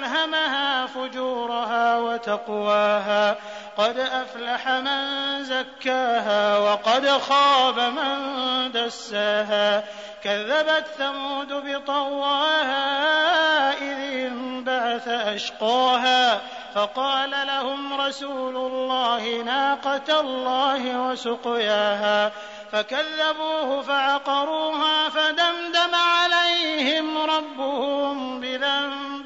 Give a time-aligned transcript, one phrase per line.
[0.00, 3.36] فألهمها فجورها وتقواها.
[3.78, 9.84] قد أفلح من زكاها وقد خاب من دساها.
[10.24, 12.82] كذبت ثمود بطواها
[13.72, 16.40] إذ انبعث أشقاها.
[16.74, 22.32] فقال لهم رسول الله ناقة الله وسقياها.
[22.72, 29.19] فكذبوه فعقروها فدمدم عليهم ربهم بذنبهم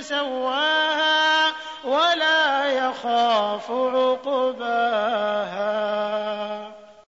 [0.00, 1.52] فسواها
[1.84, 5.16] ولا يخاف عقباها.